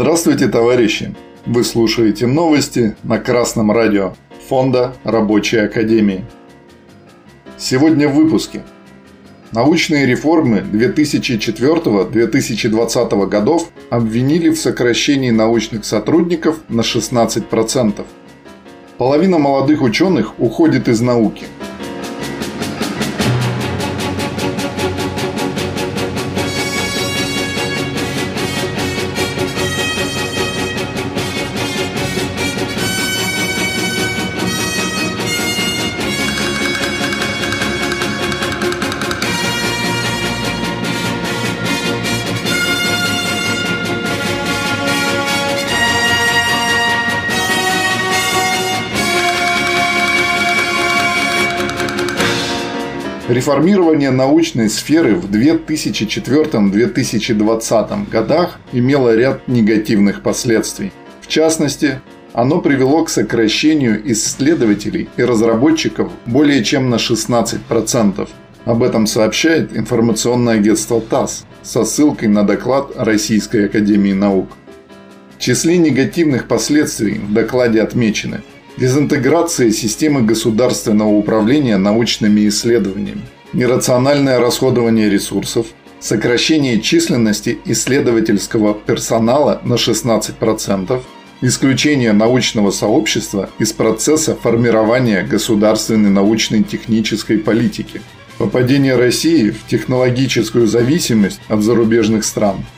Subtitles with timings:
[0.00, 1.12] Здравствуйте, товарищи!
[1.44, 4.14] Вы слушаете новости на Красном радио
[4.48, 6.24] Фонда Рабочей Академии.
[7.56, 8.62] Сегодня в выпуске.
[9.50, 18.06] Научные реформы 2004-2020 годов обвинили в сокращении научных сотрудников на 16%.
[18.98, 21.46] Половина молодых ученых уходит из науки–
[53.28, 60.92] Реформирование научной сферы в 2004-2020 годах имело ряд негативных последствий.
[61.20, 62.00] В частности,
[62.32, 68.26] оно привело к сокращению исследователей и разработчиков более чем на 16%.
[68.64, 74.48] Об этом сообщает информационное агентство ТАСС со ссылкой на доклад Российской Академии Наук.
[75.36, 78.40] В числе негативных последствий в докладе отмечены–
[78.78, 83.22] Дезинтеграция системы государственного управления научными исследованиями,
[83.52, 85.66] нерациональное расходование ресурсов,
[85.98, 91.02] сокращение численности исследовательского персонала на 16%,
[91.40, 98.00] исключение научного сообщества из процесса формирования государственной научной технической политики,
[98.38, 102.64] попадение России в технологическую зависимость от зарубежных стран–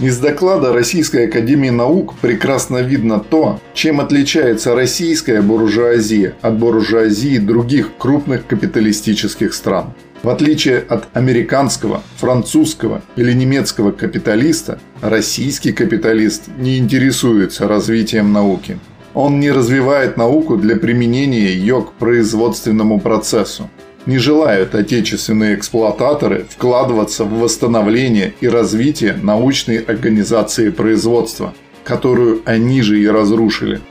[0.00, 7.90] из доклада Российской Академии Наук прекрасно видно то, чем отличается российская буржуазия от буржуазии других
[7.98, 9.94] крупных капиталистических стран.
[10.22, 18.78] В отличие от американского, французского или немецкого капиталиста, российский капиталист не интересуется развитием науки.
[19.14, 23.68] Он не развивает науку для применения ее к производственному процессу
[24.08, 31.52] не желают отечественные эксплуататоры вкладываться в восстановление и развитие научной организации производства,
[31.84, 33.82] которую они же и разрушили.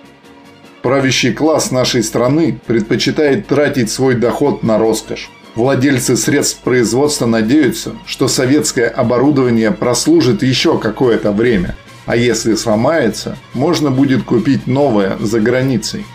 [0.81, 5.29] Правящий класс нашей страны предпочитает тратить свой доход на роскошь.
[5.53, 11.75] Владельцы средств производства надеются, что советское оборудование прослужит еще какое-то время,
[12.07, 16.05] а если сломается, можно будет купить новое за границей.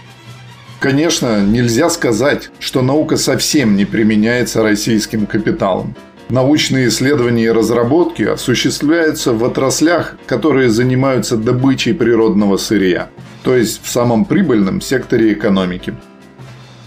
[0.83, 5.95] Конечно, нельзя сказать, что наука совсем не применяется российским капиталом.
[6.29, 13.11] Научные исследования и разработки осуществляются в отраслях, которые занимаются добычей природного сырья,
[13.45, 15.95] то есть в самом прибыльном секторе экономики.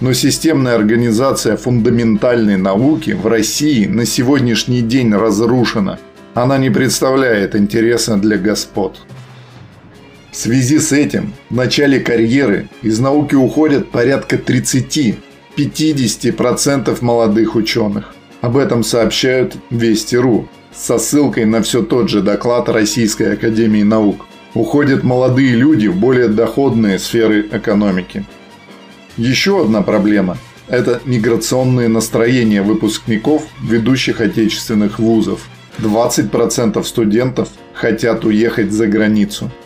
[0.01, 5.99] Но системная организация фундаментальной науки в России на сегодняшний день разрушена.
[6.33, 8.99] Она не представляет интереса для господ.
[10.35, 18.13] В связи с этим в начале карьеры из науки уходят порядка 30-50% молодых ученых.
[18.41, 24.25] Об этом сообщают Вести.ру со ссылкой на все тот же доклад Российской Академии Наук.
[24.53, 28.25] Уходят молодые люди в более доходные сферы экономики.
[29.15, 35.47] Еще одна проблема– это миграционные настроения выпускников ведущих отечественных вузов.
[35.79, 39.49] 20% студентов хотят уехать за границу–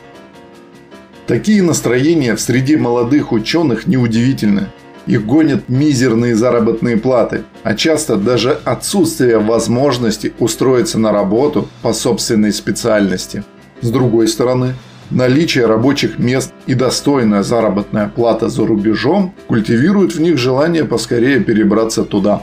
[1.29, 4.69] Такие настроения в среде молодых ученых неудивительны.
[5.05, 12.51] Их гонят мизерные заработные платы, а часто даже отсутствие возможности устроиться на работу по собственной
[12.51, 13.43] специальности.
[13.81, 14.73] С другой стороны,
[15.11, 22.05] наличие рабочих мест и достойная заработная плата за рубежом культивируют в них желание поскорее перебраться
[22.05, 22.41] туда.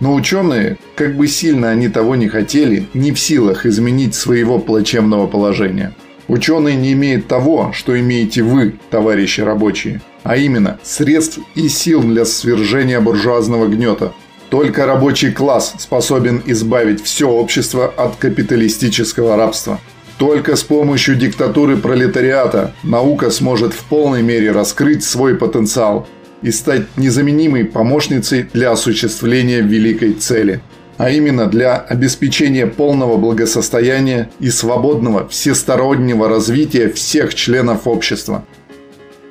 [0.00, 5.28] Но ученые, как бы сильно они того не хотели, не в силах изменить своего плачевного
[5.28, 5.94] положения–
[6.26, 12.24] Ученый не имеет того, что имеете вы, товарищи рабочие, а именно средств и сил для
[12.24, 14.12] свержения буржуазного гнета.
[14.48, 19.80] Только рабочий класс способен избавить все общество от капиталистического рабства.
[20.16, 26.06] Только с помощью диктатуры пролетариата наука сможет в полной мере раскрыть свой потенциал
[26.40, 30.60] и стать незаменимой помощницей для осуществления великой цели–
[30.96, 38.44] а именно для обеспечения полного благосостояния и свободного всестороннего развития всех членов общества.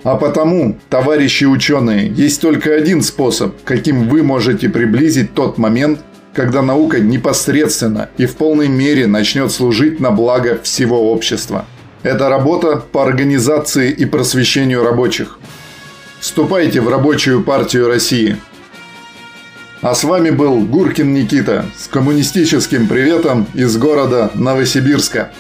[0.04, 6.00] А потому, товарищи ученые, есть только один способ, каким вы можете приблизить тот момент,
[6.34, 11.66] когда наука непосредственно и в полной мере начнет служить на благо всего общества.
[12.02, 15.40] Это работа по организации и просвещению рабочих.
[16.20, 18.36] Вступайте в рабочую партию России–
[19.84, 25.32] а с вами был Гуркин Никита с коммунистическим приветом из города Новосибирска.